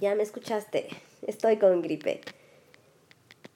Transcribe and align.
ya 0.00 0.14
me 0.14 0.22
escuchaste, 0.22 0.88
estoy 1.26 1.58
con 1.58 1.82
gripe. 1.82 2.20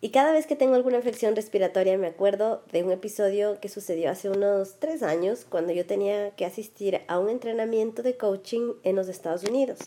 Y 0.01 0.11
cada 0.11 0.33
vez 0.33 0.47
que 0.47 0.55
tengo 0.55 0.75
alguna 0.75 0.99
infección 0.99 1.35
respiratoria 1.35 1.97
me 1.97 2.09
acuerdo 2.09 2.63
de 2.71 2.83
un 2.83 2.93
episodio 2.93 3.59
que 3.61 3.71
sucedió 3.71 4.11
hace 4.11 4.29
unos 4.29 4.75
tres 4.79 5.03
años 5.03 5.47
cuando 5.49 5.73
yo 5.73 5.87
tenía 5.87 6.31
que 6.33 6.45
asistir 6.45 7.01
a 7.09 7.19
un 7.19 7.31
entrenamiento 7.31 8.03
de 8.03 8.17
coaching 8.19 8.75
en 8.83 8.97
los 8.97 9.09
Estados 9.09 9.45
Unidos. 9.45 9.79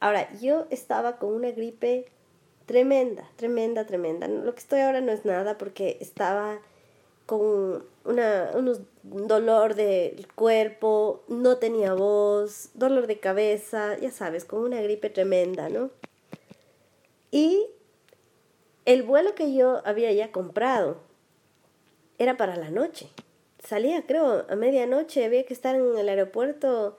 Ahora, 0.00 0.28
yo 0.38 0.66
estaba 0.68 1.16
con 1.16 1.32
una 1.32 1.50
gripe 1.50 2.04
tremenda, 2.66 3.26
tremenda, 3.36 3.86
tremenda. 3.86 4.28
Lo 4.28 4.52
que 4.52 4.60
estoy 4.60 4.80
ahora 4.80 5.00
no 5.00 5.12
es 5.12 5.24
nada 5.24 5.56
porque 5.56 5.96
estaba 6.00 6.58
con 7.24 7.84
una, 8.04 8.50
un 8.54 8.86
dolor 9.10 9.74
del 9.74 10.26
cuerpo, 10.34 11.22
no 11.28 11.56
tenía 11.56 11.94
voz, 11.94 12.70
dolor 12.74 13.06
de 13.06 13.18
cabeza, 13.18 13.96
ya 13.98 14.10
sabes, 14.10 14.44
con 14.44 14.60
una 14.60 14.80
gripe 14.80 15.10
tremenda, 15.10 15.68
¿no? 15.68 15.90
Y 17.30 17.66
el 18.84 19.02
vuelo 19.02 19.34
que 19.34 19.54
yo 19.54 19.82
había 19.84 20.12
ya 20.12 20.32
comprado 20.32 20.98
era 22.18 22.36
para 22.36 22.56
la 22.56 22.70
noche. 22.70 23.08
Salía, 23.62 24.06
creo, 24.06 24.46
a 24.48 24.56
medianoche, 24.56 25.24
había 25.24 25.44
que 25.44 25.54
estar 25.54 25.74
en 25.74 25.98
el 25.98 26.08
aeropuerto 26.08 26.96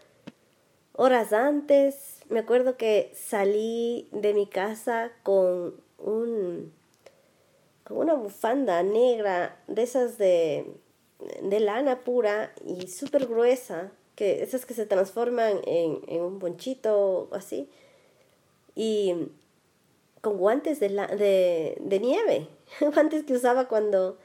horas 0.93 1.33
antes. 1.33 2.19
Me 2.29 2.39
acuerdo 2.39 2.77
que 2.77 3.11
salí 3.15 4.07
de 4.11 4.33
mi 4.33 4.45
casa 4.47 5.11
con 5.23 5.75
un 5.97 6.73
con 7.85 7.97
una 7.97 8.13
bufanda 8.13 8.83
negra 8.83 9.57
de 9.67 9.81
esas 9.81 10.19
de, 10.19 10.75
de 11.41 11.59
lana 11.59 12.03
pura 12.03 12.53
y 12.65 12.87
súper 12.87 13.27
gruesa, 13.27 13.91
que 14.15 14.41
esas 14.43 14.65
que 14.65 14.73
se 14.73 14.85
transforman 14.85 15.61
en, 15.65 16.01
en 16.07 16.21
un 16.21 16.39
bonchito 16.39 17.29
así. 17.31 17.69
Y 18.75 19.29
con 20.21 20.37
guantes 20.37 20.79
de, 20.79 20.89
la, 20.89 21.07
de, 21.07 21.77
de 21.79 21.99
nieve, 21.99 22.47
guantes 22.81 23.23
que 23.23 23.33
usaba 23.33 23.67
cuando 23.67 24.17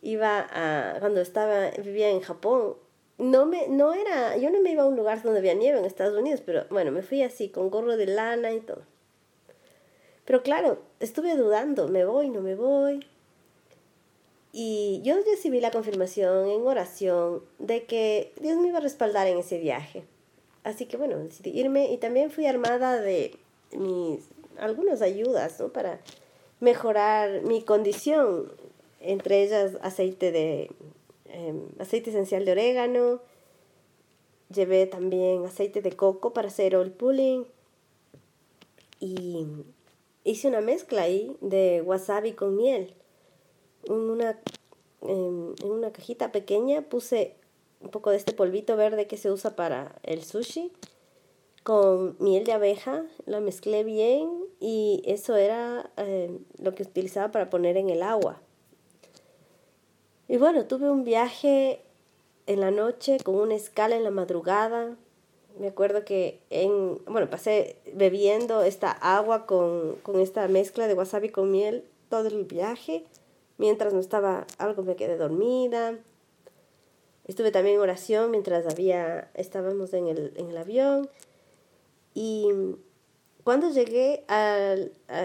iba 0.00 0.46
a, 0.50 0.98
cuando 1.00 1.20
estaba, 1.20 1.70
vivía 1.70 2.10
en 2.10 2.20
Japón. 2.20 2.76
No 3.18 3.46
me, 3.46 3.68
no 3.68 3.94
era, 3.94 4.36
yo 4.36 4.50
no 4.50 4.60
me 4.60 4.72
iba 4.72 4.82
a 4.82 4.86
un 4.86 4.96
lugar 4.96 5.22
donde 5.22 5.38
había 5.38 5.54
nieve 5.54 5.78
en 5.78 5.84
Estados 5.84 6.18
Unidos, 6.18 6.42
pero 6.44 6.64
bueno, 6.70 6.90
me 6.90 7.02
fui 7.02 7.22
así, 7.22 7.48
con 7.50 7.70
gorro 7.70 7.96
de 7.96 8.06
lana 8.06 8.52
y 8.52 8.60
todo. 8.60 8.82
Pero 10.24 10.42
claro, 10.42 10.78
estuve 10.98 11.36
dudando, 11.36 11.88
me 11.88 12.04
voy, 12.04 12.30
no 12.30 12.40
me 12.40 12.54
voy. 12.54 13.06
Y 14.52 15.00
yo 15.02 15.16
recibí 15.24 15.60
la 15.60 15.70
confirmación 15.70 16.48
en 16.48 16.66
oración 16.66 17.42
de 17.58 17.84
que 17.84 18.32
Dios 18.40 18.58
me 18.58 18.68
iba 18.68 18.78
a 18.78 18.82
respaldar 18.82 19.26
en 19.26 19.38
ese 19.38 19.58
viaje. 19.58 20.04
Así 20.62 20.86
que 20.86 20.96
bueno, 20.96 21.18
decidí 21.18 21.58
irme 21.58 21.90
y 21.90 21.96
también 21.96 22.30
fui 22.30 22.46
armada 22.46 23.00
de 23.00 23.36
mis 23.72 24.20
algunas 24.58 25.02
ayudas 25.02 25.58
¿no? 25.60 25.70
para 25.70 26.00
mejorar 26.60 27.42
mi 27.42 27.62
condición, 27.62 28.52
entre 29.00 29.42
ellas 29.42 29.76
aceite 29.82 30.30
de 30.30 30.70
em, 31.26 31.68
aceite 31.78 32.10
esencial 32.10 32.44
de 32.44 32.52
orégano, 32.52 33.20
llevé 34.52 34.86
también 34.86 35.44
aceite 35.44 35.80
de 35.80 35.92
coco 35.92 36.32
para 36.32 36.48
hacer 36.48 36.76
oil 36.76 36.92
pulling 36.92 37.46
y 39.00 39.46
hice 40.24 40.48
una 40.48 40.60
mezcla 40.60 41.02
ahí 41.02 41.36
de 41.40 41.82
wasabi 41.84 42.32
con 42.32 42.56
miel. 42.56 42.94
En 43.84 43.94
una, 43.94 44.38
em, 45.02 45.54
en 45.62 45.70
una 45.70 45.92
cajita 45.92 46.32
pequeña 46.32 46.82
puse 46.82 47.36
un 47.80 47.90
poco 47.90 48.10
de 48.10 48.16
este 48.16 48.32
polvito 48.32 48.76
verde 48.76 49.06
que 49.06 49.16
se 49.16 49.30
usa 49.30 49.56
para 49.56 49.96
el 50.02 50.24
sushi 50.24 50.72
con 51.62 52.16
miel 52.18 52.44
de 52.44 52.52
abeja, 52.52 53.04
la 53.26 53.40
mezclé 53.40 53.84
bien 53.84 54.30
y 54.60 55.02
eso 55.06 55.36
era 55.36 55.90
eh, 55.96 56.36
lo 56.58 56.74
que 56.74 56.82
utilizaba 56.82 57.30
para 57.30 57.50
poner 57.50 57.76
en 57.76 57.90
el 57.90 58.02
agua. 58.02 58.40
Y 60.28 60.38
bueno, 60.38 60.66
tuve 60.66 60.90
un 60.90 61.04
viaje 61.04 61.82
en 62.46 62.60
la 62.60 62.70
noche 62.70 63.18
con 63.22 63.36
una 63.36 63.54
escala 63.54 63.96
en 63.96 64.04
la 64.04 64.10
madrugada. 64.10 64.96
Me 65.58 65.68
acuerdo 65.68 66.04
que 66.04 66.40
en, 66.50 66.98
bueno, 67.04 67.28
pasé 67.28 67.76
bebiendo 67.92 68.62
esta 68.62 68.90
agua 68.90 69.46
con, 69.46 69.96
con 70.02 70.20
esta 70.20 70.48
mezcla 70.48 70.88
de 70.88 70.94
wasabi 70.94 71.28
con 71.28 71.50
miel 71.50 71.84
todo 72.08 72.28
el 72.28 72.44
viaje. 72.44 73.04
Mientras 73.58 73.92
no 73.92 74.00
estaba 74.00 74.46
algo 74.58 74.82
me 74.82 74.96
quedé 74.96 75.16
dormida. 75.16 75.98
Estuve 77.26 77.52
también 77.52 77.76
en 77.76 77.82
oración 77.82 78.30
mientras 78.30 78.66
había, 78.66 79.30
estábamos 79.34 79.92
en 79.94 80.08
el, 80.08 80.32
en 80.36 80.50
el 80.50 80.56
avión. 80.56 81.08
Y 82.14 82.48
cuando 83.44 83.70
llegué 83.70 84.24
a, 84.28 84.76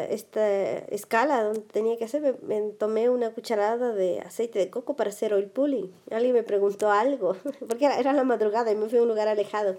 esta 0.10 0.78
escala 0.88 1.44
donde 1.44 1.62
tenía 1.62 1.98
que 1.98 2.06
hacer, 2.06 2.38
me, 2.42 2.62
tomé 2.72 3.10
una 3.10 3.32
cucharada 3.32 3.94
de 3.94 4.22
aceite 4.22 4.58
de 4.58 4.70
coco 4.70 4.96
para 4.96 5.12
hacer 5.12 5.34
oil 5.34 5.48
pulling. 5.48 5.92
Alguien 6.10 6.34
me 6.34 6.44
preguntó 6.44 6.92
algo, 6.92 7.36
porque 7.68 7.86
era, 7.86 8.14
la 8.14 8.24
madrugada 8.24 8.72
y 8.72 8.76
me 8.76 8.90
fui 8.90 8.98
a 9.00 9.04
un 9.04 9.08
lugar 9.08 9.28
alejado. 9.28 9.78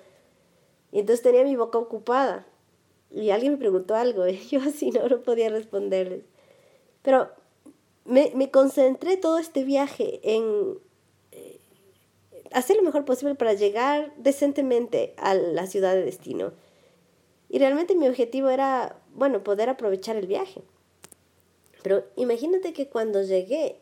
Y 0.93 1.01
entonces 1.01 1.23
tenía 1.23 1.43
mi 1.43 1.57
boca 1.57 1.79
ocupada. 1.79 2.47
Y 3.11 3.31
alguien 3.31 3.53
me 3.53 3.59
preguntó 3.59 3.95
algo 3.95 4.27
y 4.29 4.39
yo 4.49 4.61
así 4.61 4.91
no, 4.91 5.09
no 5.09 5.21
podía 5.23 5.49
responderles. 5.49 6.25
Pero 7.03 7.31
me, 8.09 8.33
me 8.35 8.51
concentré 8.51 9.17
todo 9.17 9.39
este 9.39 9.63
viaje 9.63 10.21
en 10.23 10.79
eh, 11.33 11.61
hacer 12.53 12.77
lo 12.77 12.83
mejor 12.83 13.05
posible 13.05 13.35
para 13.35 13.53
llegar 13.53 14.13
decentemente 14.17 15.15
a 15.19 15.35
la 15.35 15.67
ciudad 15.67 15.95
de 15.95 16.05
destino 16.05 16.53
y 17.49 17.59
realmente 17.59 17.95
mi 17.95 18.09
objetivo 18.09 18.51
era, 18.51 19.01
bueno, 19.15 19.43
poder 19.43 19.69
aprovechar 19.69 20.17
el 20.17 20.27
viaje. 20.27 20.63
Pero 21.83 22.05
imagínate 22.17 22.73
que 22.73 22.89
cuando 22.89 23.23
llegué 23.23 23.81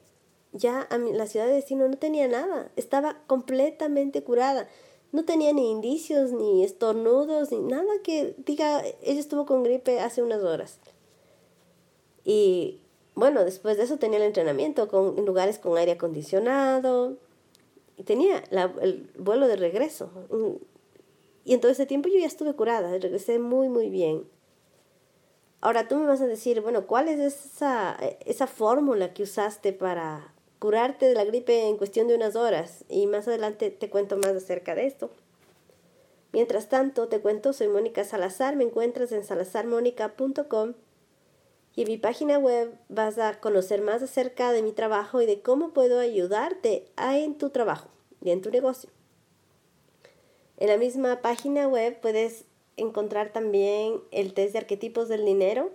ya 0.52 0.82
a 0.82 0.98
la 0.98 1.26
ciudad 1.26 1.46
de 1.46 1.54
destino 1.54 1.88
no 1.88 1.96
tenía 1.96 2.28
nada, 2.28 2.70
estaba 2.76 3.18
completamente 3.26 4.22
curada. 4.22 4.68
No 5.12 5.24
tenía 5.24 5.52
ni 5.52 5.70
indicios, 5.70 6.32
ni 6.32 6.62
estornudos, 6.62 7.50
ni 7.50 7.58
nada 7.58 7.92
que 8.04 8.34
diga, 8.38 8.82
ella 9.02 9.20
estuvo 9.20 9.46
con 9.46 9.64
gripe 9.64 10.00
hace 10.00 10.22
unas 10.22 10.42
horas. 10.42 10.78
Y 12.24 12.80
bueno, 13.16 13.44
después 13.46 13.78
de 13.78 13.84
eso 13.84 13.96
tenía 13.96 14.18
el 14.18 14.26
entrenamiento 14.26 14.88
con, 14.88 15.18
en 15.18 15.24
lugares 15.24 15.58
con 15.58 15.76
aire 15.78 15.92
acondicionado. 15.92 17.16
Y 17.96 18.02
tenía 18.02 18.44
el 18.82 19.10
vuelo 19.18 19.48
de 19.48 19.56
regreso. 19.56 20.10
Y 21.42 21.54
en 21.54 21.60
todo 21.60 21.72
ese 21.72 21.86
tiempo 21.86 22.10
yo 22.10 22.18
ya 22.18 22.26
estuve 22.26 22.52
curada, 22.52 22.90
regresé 22.98 23.38
muy, 23.38 23.70
muy 23.70 23.88
bien. 23.88 24.28
Ahora 25.62 25.88
tú 25.88 25.96
me 25.96 26.06
vas 26.06 26.20
a 26.20 26.26
decir, 26.26 26.60
bueno, 26.60 26.86
¿cuál 26.86 27.08
es 27.08 27.18
esa, 27.18 27.96
esa 28.26 28.46
fórmula 28.46 29.14
que 29.14 29.22
usaste 29.22 29.72
para 29.72 30.34
curarte 30.58 31.06
de 31.06 31.14
la 31.14 31.24
gripe 31.24 31.68
en 31.68 31.78
cuestión 31.78 32.08
de 32.08 32.16
unas 32.16 32.36
horas? 32.36 32.84
Y 32.90 33.06
más 33.06 33.26
adelante 33.26 33.70
te 33.70 33.88
cuento 33.88 34.18
más 34.18 34.32
acerca 34.32 34.74
de 34.74 34.86
esto. 34.86 35.10
Mientras 36.32 36.68
tanto, 36.68 37.08
te 37.08 37.20
cuento, 37.20 37.54
soy 37.54 37.68
Mónica 37.68 38.04
Salazar, 38.04 38.56
me 38.56 38.64
encuentras 38.64 39.10
en 39.12 39.24
salazarmónica.com 39.24 40.74
y 41.76 41.82
en 41.82 41.88
mi 41.88 41.98
página 41.98 42.38
web 42.38 42.74
vas 42.88 43.18
a 43.18 43.38
conocer 43.38 43.82
más 43.82 44.02
acerca 44.02 44.50
de 44.50 44.62
mi 44.62 44.72
trabajo 44.72 45.20
y 45.20 45.26
de 45.26 45.42
cómo 45.42 45.74
puedo 45.74 46.00
ayudarte 46.00 46.86
en 46.96 47.36
tu 47.36 47.50
trabajo 47.50 47.88
y 48.22 48.30
en 48.30 48.40
tu 48.40 48.50
negocio. 48.50 48.88
En 50.56 50.68
la 50.68 50.78
misma 50.78 51.20
página 51.20 51.68
web 51.68 52.00
puedes 52.00 52.46
encontrar 52.78 53.30
también 53.30 54.00
el 54.10 54.32
test 54.32 54.54
de 54.54 54.60
arquetipos 54.60 55.08
del 55.08 55.26
dinero 55.26 55.70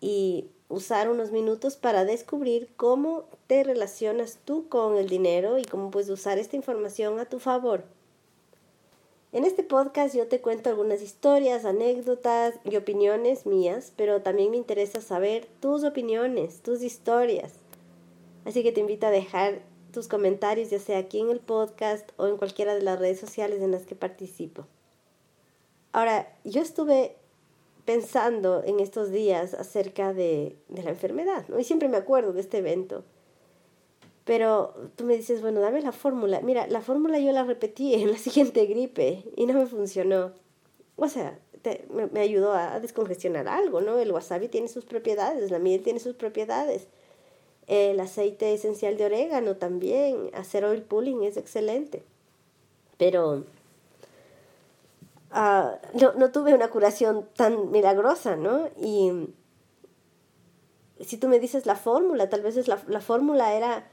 y 0.00 0.48
usar 0.70 1.10
unos 1.10 1.30
minutos 1.30 1.76
para 1.76 2.06
descubrir 2.06 2.70
cómo 2.76 3.28
te 3.46 3.64
relacionas 3.64 4.38
tú 4.46 4.68
con 4.70 4.96
el 4.96 5.10
dinero 5.10 5.58
y 5.58 5.64
cómo 5.64 5.90
puedes 5.90 6.08
usar 6.08 6.38
esta 6.38 6.56
información 6.56 7.20
a 7.20 7.26
tu 7.26 7.38
favor. 7.38 7.84
En 9.30 9.44
este 9.44 9.62
podcast 9.62 10.14
yo 10.14 10.26
te 10.26 10.40
cuento 10.40 10.70
algunas 10.70 11.02
historias, 11.02 11.66
anécdotas 11.66 12.54
y 12.64 12.76
opiniones 12.76 13.44
mías, 13.44 13.92
pero 13.94 14.22
también 14.22 14.50
me 14.50 14.56
interesa 14.56 15.02
saber 15.02 15.46
tus 15.60 15.84
opiniones, 15.84 16.62
tus 16.62 16.82
historias. 16.82 17.52
Así 18.46 18.62
que 18.62 18.72
te 18.72 18.80
invito 18.80 19.06
a 19.06 19.10
dejar 19.10 19.60
tus 19.92 20.08
comentarios, 20.08 20.70
ya 20.70 20.78
sea 20.78 20.96
aquí 20.96 21.20
en 21.20 21.28
el 21.28 21.40
podcast 21.40 22.10
o 22.16 22.26
en 22.26 22.38
cualquiera 22.38 22.74
de 22.74 22.80
las 22.80 22.98
redes 22.98 23.20
sociales 23.20 23.60
en 23.60 23.70
las 23.70 23.84
que 23.84 23.94
participo. 23.94 24.66
Ahora, 25.92 26.34
yo 26.44 26.62
estuve 26.62 27.16
pensando 27.84 28.62
en 28.64 28.80
estos 28.80 29.10
días 29.10 29.52
acerca 29.52 30.14
de, 30.14 30.56
la 30.68 30.88
enfermedad, 30.88 31.46
¿no? 31.48 31.58
Y 31.58 31.64
siempre 31.64 31.88
me 31.88 31.98
acuerdo 31.98 32.32
de 32.32 32.40
este 32.40 32.58
evento. 32.58 33.04
Pero 34.28 34.74
tú 34.94 35.04
me 35.04 35.16
dices, 35.16 35.40
bueno, 35.40 35.60
dame 35.60 35.80
la 35.80 35.90
fórmula. 35.90 36.42
Mira, 36.42 36.66
la 36.66 36.82
fórmula 36.82 37.18
yo 37.18 37.32
la 37.32 37.44
repetí 37.44 37.94
en 38.02 38.12
la 38.12 38.18
siguiente 38.18 38.66
gripe 38.66 39.24
y 39.36 39.46
no 39.46 39.54
me 39.54 39.64
funcionó. 39.64 40.32
O 40.96 41.08
sea, 41.08 41.38
me, 41.88 42.08
me, 42.08 42.20
ayudó 42.20 42.52
a 42.52 42.78
descongestionar 42.78 43.48
algo, 43.48 43.80
¿no? 43.80 43.98
El 43.98 44.12
wasabi 44.12 44.48
tiene 44.48 44.68
sus 44.68 44.84
propiedades, 44.84 45.50
la 45.50 45.58
miel 45.58 45.82
tiene 45.82 45.98
sus 45.98 46.14
propiedades. 46.14 46.88
El 47.68 47.98
aceite 48.00 48.52
esencial 48.52 48.98
de 48.98 49.06
orégano 49.06 49.56
también, 49.56 50.30
hacer 50.34 50.62
oil 50.66 50.82
pulling 50.82 51.22
es 51.22 51.38
excelente. 51.38 52.02
Pero 52.98 53.44
ah, 55.30 55.78
no, 55.94 56.12
no, 56.12 56.32
tuve 56.32 56.52
una 56.52 56.68
curación 56.68 57.26
tan 57.34 57.70
milagrosa, 57.70 58.36
¿no? 58.36 58.68
Y 58.76 59.30
si 61.00 61.16
tú 61.16 61.28
me 61.28 61.40
dices 61.40 61.64
la 61.64 61.76
fórmula, 61.76 62.28
tal 62.28 62.42
vez 62.42 62.58
es 62.58 62.68
la, 62.68 62.78
la 62.88 63.00
fórmula 63.00 63.54
era 63.54 63.88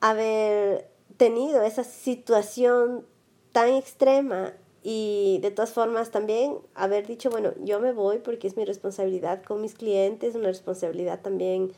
haber 0.00 0.88
tenido 1.16 1.62
esa 1.62 1.84
situación 1.84 3.06
tan 3.52 3.70
extrema 3.70 4.54
y 4.82 5.38
de 5.42 5.50
todas 5.50 5.72
formas 5.72 6.10
también 6.10 6.58
haber 6.74 7.06
dicho, 7.06 7.30
bueno, 7.30 7.52
yo 7.62 7.80
me 7.80 7.92
voy 7.92 8.18
porque 8.18 8.46
es 8.46 8.56
mi 8.56 8.64
responsabilidad 8.64 9.42
con 9.42 9.60
mis 9.60 9.74
clientes, 9.74 10.34
una 10.34 10.48
responsabilidad 10.48 11.20
también 11.20 11.72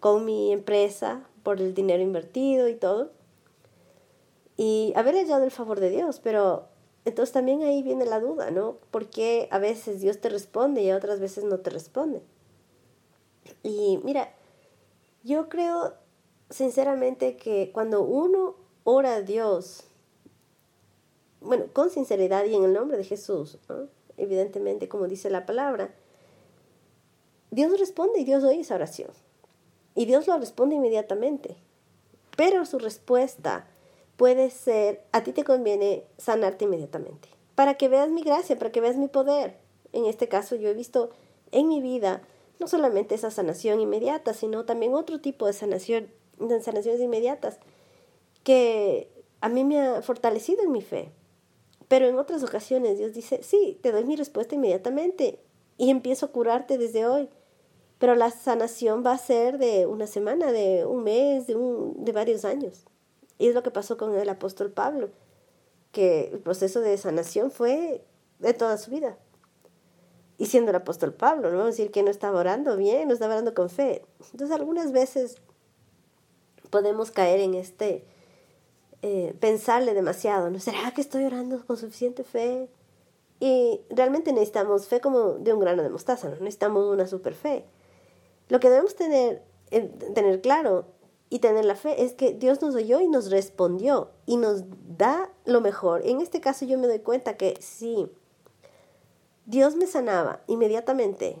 con 0.00 0.24
mi 0.24 0.52
empresa 0.52 1.24
por 1.42 1.60
el 1.60 1.74
dinero 1.74 2.02
invertido 2.02 2.68
y 2.68 2.74
todo. 2.74 3.10
Y 4.56 4.92
haber 4.96 5.14
hallado 5.16 5.44
el 5.44 5.50
favor 5.50 5.80
de 5.80 5.90
Dios, 5.90 6.20
pero 6.20 6.68
entonces 7.04 7.32
también 7.32 7.62
ahí 7.62 7.82
viene 7.82 8.04
la 8.04 8.20
duda, 8.20 8.50
¿no? 8.50 8.76
Porque 8.90 9.48
a 9.50 9.58
veces 9.58 10.00
Dios 10.00 10.20
te 10.20 10.28
responde 10.28 10.82
y 10.82 10.90
a 10.90 10.96
otras 10.96 11.20
veces 11.20 11.44
no 11.44 11.58
te 11.58 11.70
responde. 11.70 12.22
Y 13.62 13.98
mira, 14.04 14.32
yo 15.22 15.48
creo 15.48 15.94
sinceramente 16.50 17.36
que 17.36 17.70
cuando 17.72 18.02
uno 18.02 18.56
ora 18.84 19.16
a 19.16 19.22
Dios, 19.22 19.84
bueno, 21.40 21.66
con 21.72 21.90
sinceridad 21.90 22.44
y 22.44 22.54
en 22.54 22.64
el 22.64 22.72
nombre 22.72 22.96
de 22.96 23.04
Jesús, 23.04 23.58
evidentemente 24.16 24.88
como 24.88 25.06
dice 25.06 25.30
la 25.30 25.46
palabra, 25.46 25.94
Dios 27.50 27.78
responde 27.78 28.20
y 28.20 28.24
Dios 28.24 28.44
oye 28.44 28.60
esa 28.60 28.74
oración. 28.74 29.10
Y 29.94 30.04
Dios 30.04 30.26
lo 30.26 30.38
responde 30.38 30.76
inmediatamente. 30.76 31.56
Pero 32.36 32.64
su 32.66 32.78
respuesta 32.78 33.66
puede 34.16 34.50
ser, 34.50 35.02
a 35.12 35.22
ti 35.22 35.32
te 35.32 35.44
conviene 35.44 36.04
sanarte 36.18 36.66
inmediatamente. 36.66 37.28
Para 37.54 37.74
que 37.74 37.88
veas 37.88 38.10
mi 38.10 38.22
gracia, 38.22 38.56
para 38.58 38.70
que 38.70 38.80
veas 38.80 38.96
mi 38.96 39.08
poder. 39.08 39.56
En 39.92 40.04
este 40.04 40.28
caso 40.28 40.54
yo 40.54 40.68
he 40.68 40.74
visto 40.74 41.10
en 41.50 41.68
mi 41.68 41.80
vida 41.80 42.22
no 42.60 42.68
solamente 42.68 43.14
esa 43.14 43.30
sanación 43.30 43.80
inmediata, 43.80 44.34
sino 44.34 44.64
también 44.64 44.94
otro 44.94 45.20
tipo 45.20 45.46
de 45.46 45.52
sanación, 45.52 46.10
de 46.38 46.60
sanaciones 46.60 47.00
inmediatas, 47.00 47.58
que 48.42 49.10
a 49.40 49.48
mí 49.48 49.64
me 49.64 49.80
ha 49.80 50.02
fortalecido 50.02 50.62
en 50.62 50.72
mi 50.72 50.82
fe. 50.82 51.10
Pero 51.88 52.06
en 52.06 52.18
otras 52.18 52.42
ocasiones 52.42 52.98
Dios 52.98 53.14
dice, 53.14 53.42
sí, 53.42 53.78
te 53.82 53.92
doy 53.92 54.04
mi 54.04 54.16
respuesta 54.16 54.54
inmediatamente 54.54 55.40
y 55.78 55.90
empiezo 55.90 56.26
a 56.26 56.32
curarte 56.32 56.76
desde 56.76 57.06
hoy. 57.06 57.28
Pero 57.98 58.14
la 58.14 58.30
sanación 58.30 59.02
va 59.04 59.12
a 59.12 59.18
ser 59.18 59.58
de 59.58 59.86
una 59.86 60.06
semana, 60.06 60.52
de 60.52 60.84
un 60.84 61.02
mes, 61.02 61.46
de, 61.46 61.56
un, 61.56 62.04
de 62.04 62.12
varios 62.12 62.44
años. 62.44 62.84
Y 63.38 63.48
es 63.48 63.54
lo 63.54 63.62
que 63.62 63.70
pasó 63.70 63.96
con 63.96 64.14
el 64.14 64.28
apóstol 64.28 64.70
Pablo, 64.70 65.10
que 65.92 66.28
el 66.32 66.40
proceso 66.40 66.80
de 66.80 66.96
sanación 66.98 67.50
fue 67.50 68.04
de 68.38 68.54
toda 68.54 68.76
su 68.78 68.90
vida. 68.90 69.18
Y 70.36 70.46
siendo 70.46 70.70
el 70.70 70.76
apóstol 70.76 71.14
Pablo, 71.14 71.50
no 71.50 71.58
vamos 71.58 71.74
a 71.74 71.76
decir 71.76 71.90
que 71.90 72.02
no 72.02 72.10
estaba 72.10 72.38
orando 72.38 72.76
bien, 72.76 73.08
no 73.08 73.14
estaba 73.14 73.34
orando 73.34 73.54
con 73.54 73.70
fe. 73.70 74.04
Entonces 74.32 74.54
algunas 74.54 74.92
veces 74.92 75.36
podemos 76.70 77.10
caer 77.10 77.40
en 77.40 77.54
este 77.54 78.04
eh, 79.02 79.34
pensarle 79.38 79.94
demasiado, 79.94 80.50
¿no? 80.50 80.58
¿Será 80.58 80.90
que 80.92 81.00
estoy 81.00 81.24
orando 81.24 81.64
con 81.66 81.76
suficiente 81.76 82.24
fe? 82.24 82.68
Y 83.40 83.80
realmente 83.90 84.32
necesitamos 84.32 84.88
fe 84.88 85.00
como 85.00 85.34
de 85.34 85.54
un 85.54 85.60
grano 85.60 85.82
de 85.82 85.90
mostaza, 85.90 86.28
¿no? 86.28 86.36
Necesitamos 86.36 86.92
una 86.92 87.06
super 87.06 87.34
fe. 87.34 87.64
Lo 88.48 88.58
que 88.58 88.68
debemos 88.68 88.96
tener, 88.96 89.42
eh, 89.70 89.88
tener 90.14 90.40
claro 90.40 90.86
y 91.30 91.38
tener 91.38 91.64
la 91.64 91.76
fe 91.76 92.02
es 92.02 92.14
que 92.14 92.32
Dios 92.32 92.60
nos 92.62 92.74
oyó 92.74 93.00
y 93.00 93.08
nos 93.08 93.30
respondió 93.30 94.10
y 94.26 94.36
nos 94.36 94.64
da 94.96 95.30
lo 95.44 95.60
mejor. 95.60 96.04
En 96.04 96.20
este 96.20 96.40
caso 96.40 96.64
yo 96.64 96.78
me 96.78 96.86
doy 96.86 97.00
cuenta 97.00 97.36
que 97.36 97.56
sí, 97.60 98.10
Dios 99.46 99.76
me 99.76 99.86
sanaba 99.86 100.40
inmediatamente. 100.46 101.38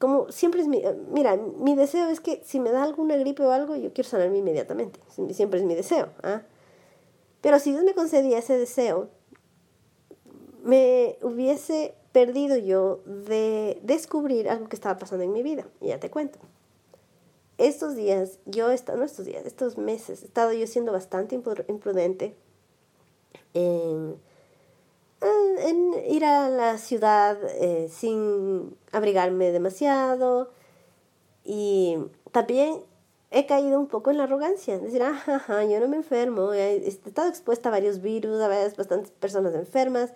Como 0.00 0.32
siempre 0.32 0.62
es 0.62 0.66
mi, 0.66 0.82
mira, 1.12 1.36
mi 1.36 1.76
deseo 1.76 2.08
es 2.08 2.20
que 2.20 2.40
si 2.42 2.58
me 2.58 2.72
da 2.72 2.84
alguna 2.84 3.18
gripe 3.18 3.42
o 3.42 3.50
algo, 3.50 3.76
yo 3.76 3.92
quiero 3.92 4.08
sanarme 4.08 4.38
inmediatamente. 4.38 4.98
Siempre 5.34 5.60
es 5.60 5.66
mi 5.66 5.74
deseo. 5.74 6.08
¿ah? 6.22 6.40
Pero 7.42 7.58
si 7.58 7.72
Dios 7.72 7.84
me 7.84 7.92
concedía 7.92 8.38
ese 8.38 8.56
deseo, 8.56 9.10
me 10.64 11.18
hubiese 11.20 11.94
perdido 12.12 12.56
yo 12.56 13.02
de 13.04 13.78
descubrir 13.82 14.48
algo 14.48 14.70
que 14.70 14.76
estaba 14.76 14.98
pasando 14.98 15.22
en 15.22 15.32
mi 15.32 15.42
vida. 15.42 15.66
Y 15.82 15.88
ya 15.88 16.00
te 16.00 16.08
cuento. 16.08 16.38
Estos 17.58 17.94
días, 17.94 18.38
yo 18.46 18.70
he 18.70 18.76
no 18.96 19.04
estos 19.04 19.26
días, 19.26 19.44
estos 19.44 19.76
meses, 19.76 20.22
he 20.22 20.24
estado 20.24 20.54
yo 20.54 20.66
siendo 20.66 20.92
bastante 20.92 21.34
imprudente 21.34 22.34
en, 23.52 24.16
en 25.60 25.94
ir 26.08 26.24
a 26.24 26.48
la 26.48 26.78
ciudad 26.78 27.38
eh, 27.60 27.88
sin 27.90 28.76
abrigarme 28.92 29.52
demasiado. 29.52 30.50
Y 31.44 31.96
también 32.32 32.82
he 33.30 33.46
caído 33.46 33.78
un 33.78 33.86
poco 33.86 34.10
en 34.10 34.18
la 34.18 34.24
arrogancia, 34.24 34.78
decir, 34.78 35.02
ah, 35.02 35.64
yo 35.64 35.80
no 35.80 35.88
me 35.88 35.96
enfermo, 35.96 36.52
he 36.52 36.86
estado 36.86 37.28
expuesta 37.28 37.68
a 37.68 37.72
varios 37.72 38.02
virus, 38.02 38.40
a 38.40 38.48
varias 38.48 38.76
bastantes 38.76 39.12
personas 39.12 39.54
enfermas 39.54 40.12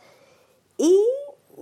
y 0.76 1.00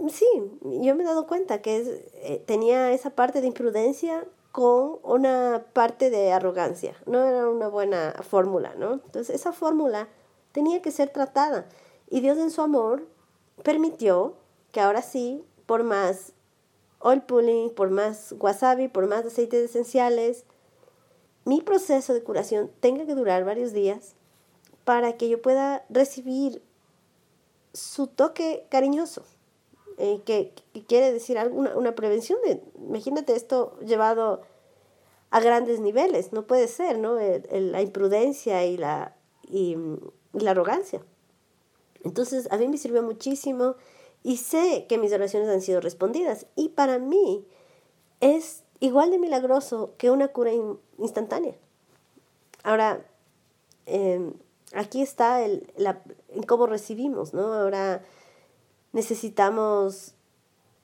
sí, 0.08 0.26
yo 0.62 0.94
me 0.94 1.02
he 1.02 1.06
dado 1.06 1.26
cuenta 1.26 1.61
que 1.61 2.02
eh, 2.14 2.43
tenía 2.46 2.93
esa 2.93 3.11
parte 3.11 3.40
de 3.40 3.46
imprudencia 3.46 4.25
con 4.50 4.99
una 5.02 5.67
parte 5.73 6.11
de 6.11 6.32
arrogancia, 6.32 6.94
no 7.06 7.25
era 7.25 7.49
una 7.49 7.69
buena 7.69 8.14
fórmula, 8.23 8.75
¿no? 8.76 8.94
Entonces 8.94 9.34
esa 9.34 9.52
fórmula 9.52 10.08
tenía 10.52 10.82
que 10.82 10.90
ser 10.90 11.11
tratada 11.11 11.67
y 12.11 12.20
Dios 12.20 12.38
en 12.38 12.50
su 12.50 12.61
amor 12.61 13.06
permitió 13.62 14.37
que 14.72 14.81
ahora 14.81 15.02
sí, 15.02 15.44
por 15.66 15.84
más 15.84 16.32
oil 16.99 17.22
pulling, 17.22 17.70
por 17.70 17.90
más 17.90 18.34
wasabi, 18.38 18.88
por 18.88 19.06
más 19.06 19.25
aceites 19.25 19.70
esenciales, 19.70 20.44
mi 21.44 21.60
proceso 21.60 22.14
de 22.14 22.22
curación 22.22 22.70
tenga 22.81 23.04
que 23.04 23.14
durar 23.14 23.44
varios 23.44 23.72
días 23.72 24.14
para 24.84 25.16
que 25.16 25.28
yo 25.28 25.43
pueda 25.43 25.84
recibir 25.90 26.62
su 27.72 28.06
toque 28.06 28.66
cariñoso, 28.69 29.25
eh, 29.98 30.20
que, 30.25 30.52
quiere 30.87 31.12
decir 31.12 31.38
alguna, 31.38 31.76
una 31.76 31.94
prevención 31.94 32.38
de, 32.44 32.62
imagínate 32.76 33.34
esto 33.34 33.78
llevado 33.81 34.43
a 35.31 35.40
grandes 35.40 35.81
niveles, 35.81 36.32
no 36.32 36.46
puede 36.46 36.69
ser, 36.69 36.98
¿no? 36.98 37.16
la 37.16 37.82
imprudencia 37.82 38.64
y 38.66 38.76
la, 38.76 39.16
y 39.43 39.76
la 40.32 40.50
arrogancia. 40.50 41.02
Entonces, 42.04 42.49
a 42.50 42.56
mí 42.56 42.69
me 42.69 42.78
sirvió 42.78 43.02
muchísimo 43.02 43.76
y 44.22 44.37
sé 44.37 44.87
que 44.88 44.99
mis 44.99 45.12
oraciones 45.12 45.49
han 45.49 45.60
sido 45.60 45.81
respondidas. 45.81 46.46
Y 46.56 46.70
para 46.70 46.99
mí 46.99 47.44
es 48.20 48.62
igual 48.81 49.10
de 49.10 49.19
milagroso 49.19 49.94
que 49.98 50.10
una 50.10 50.29
cura 50.29 50.53
instantánea. 50.98 51.55
Ahora, 52.62 53.05
em, 53.86 54.34
aquí 54.74 55.03
está 55.03 55.43
el, 55.44 55.72
la, 55.76 56.03
cómo 56.46 56.67
recibimos, 56.67 57.34
¿no? 57.34 57.53
Ahora 57.53 58.03
necesitamos, 58.93 60.15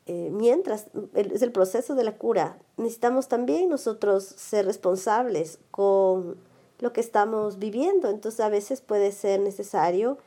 eh, 0.07 0.31
mientras 0.33 0.87
es 1.15 1.43
el 1.43 1.53
proceso 1.53 1.95
de 1.95 2.05
la 2.05 2.17
cura, 2.17 2.59
necesitamos 2.77 3.29
también 3.29 3.69
nosotros 3.69 4.25
ser 4.25 4.67
responsables 4.67 5.59
con 5.71 6.37
lo 6.81 6.93
que 6.93 7.01
estamos 7.01 7.59
viviendo. 7.59 8.09
Entonces 8.09 8.41
a 8.41 8.49
veces 8.49 8.81
puede 8.81 9.13
ser 9.13 9.41
necesario 9.41 10.19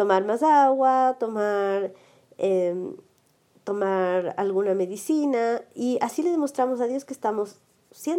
tomar 0.00 0.24
más 0.24 0.42
agua, 0.42 1.16
tomar... 1.20 1.92
Em, 2.38 2.96
tomar 3.64 4.34
alguna 4.38 4.74
medicina 4.74 5.62
y 5.74 5.98
así 6.00 6.22
le 6.22 6.30
demostramos 6.30 6.80
a 6.80 6.86
Dios 6.86 7.04
que 7.04 7.12
estamos 7.12 7.58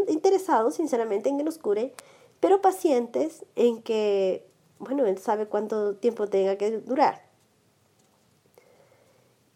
interesados 0.08 0.76
sinceramente 0.76 1.30
en 1.30 1.40
que 1.40 1.44
nos 1.44 1.58
cure, 1.58 1.96
pero 2.40 2.62
pacientes 2.62 3.44
en 3.56 3.82
que, 3.82 4.46
bueno, 4.78 5.08
Él 5.08 5.18
sabe 5.18 5.48
cuánto 5.48 5.96
tiempo 5.96 6.28
tenga 6.28 6.56
que 6.58 6.78
durar. 6.78 7.31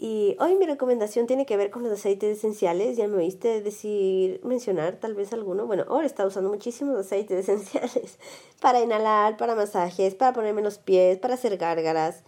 Y 0.07 0.37
hoy 0.39 0.53
mi 0.53 0.67
recomendación 0.67 1.25
tiene 1.25 1.47
que 1.47 1.57
ver 1.57 1.71
con 1.71 1.81
los 1.81 1.91
aceites 1.91 2.37
esenciales. 2.37 2.95
Ya 2.95 3.07
me 3.07 3.17
oíste 3.17 3.63
decir, 3.63 4.39
mencionar 4.43 4.97
tal 4.97 5.15
vez 5.15 5.33
alguno. 5.33 5.65
Bueno, 5.65 5.83
ahora 5.87 6.05
está 6.05 6.27
usando 6.27 6.51
muchísimos 6.51 6.95
aceites 6.95 7.39
esenciales 7.49 8.19
para 8.61 8.81
inhalar, 8.81 9.35
para 9.35 9.55
masajes, 9.55 10.13
para 10.13 10.31
ponerme 10.31 10.61
los 10.61 10.77
pies, 10.77 11.17
para 11.17 11.33
hacer 11.33 11.57
gárgaras. 11.57 12.21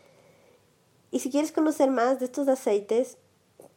Y 1.11 1.19
si 1.19 1.29
quieres 1.29 1.51
conocer 1.51 1.91
más 1.91 2.17
de 2.17 2.25
estos 2.25 2.47
aceites, 2.47 3.19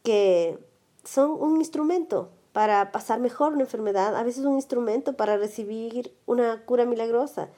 que 0.01 0.57
son 1.03 1.29
un 1.39 1.57
instrumento 1.57 2.31
para 2.53 2.91
pasar 2.91 3.19
mejor 3.19 3.53
una 3.53 3.61
enfermedad, 3.61 4.15
a 4.15 4.23
veces 4.23 4.45
un 4.45 4.55
instrumento 4.55 5.15
para 5.15 5.37
recibir 5.37 6.11
una 6.25 6.65
cura 6.65 6.85
milagrosa, 6.85 7.51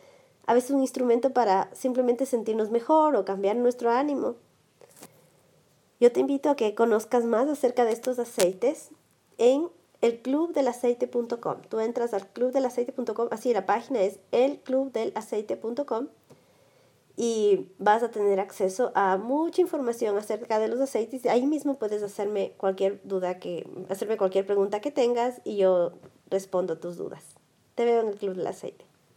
a 0.45 0.53
veces 0.53 0.71
un 0.71 0.81
instrumento 0.81 1.31
para 1.31 1.73
simplemente 1.73 2.25
sentirnos 2.25 2.69
mejor 2.69 3.15
o 3.15 3.23
cambiar 3.23 3.55
nuestro 3.55 3.91
ánimo. 3.91 4.35
Yo 6.03 6.11
te 6.11 6.19
invito 6.19 6.49
a 6.49 6.57
que 6.57 6.75
conozcas 6.75 7.23
más 7.23 7.47
acerca 7.47 7.85
de 7.85 7.93
estos 7.93 8.19
aceites 8.19 8.89
en 9.37 9.69
elclubdelaceite.com. 10.01 11.61
Tú 11.69 11.79
entras 11.79 12.13
al 12.13 12.27
clubdelaceite.com, 12.27 13.29
así 13.31 13.53
la 13.53 13.65
página 13.65 14.01
es 14.01 14.19
elclubdelaceite.com 14.33 16.09
y 17.15 17.69
vas 17.77 18.03
a 18.03 18.11
tener 18.11 18.41
acceso 18.41 18.91
a 18.95 19.15
mucha 19.15 19.61
información 19.61 20.17
acerca 20.17 20.59
de 20.59 20.67
los 20.67 20.81
aceites. 20.81 21.25
Ahí 21.25 21.45
mismo 21.45 21.75
puedes 21.75 22.03
hacerme 22.03 22.51
cualquier 22.57 22.99
duda 23.05 23.39
que, 23.39 23.65
hacerme 23.87 24.17
cualquier 24.17 24.45
pregunta 24.45 24.81
que 24.81 24.91
tengas 24.91 25.39
y 25.45 25.55
yo 25.55 25.93
respondo 26.29 26.79
tus 26.79 26.97
dudas. 26.97 27.23
Te 27.75 27.85
veo 27.85 28.01
en 28.01 28.09
el 28.09 28.17
Club 28.17 28.35
del 28.35 28.47
Aceite. 28.47 28.92